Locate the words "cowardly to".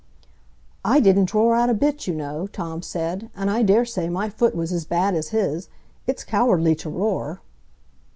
6.23-6.89